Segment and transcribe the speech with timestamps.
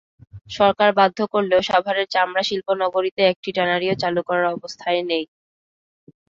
[0.51, 5.23] সরকার বাধ্য করলেও সাভারের চামড়া শিল্পনগরীতে একটি ট্যানারিও চালু করার অবস্থায় নেই।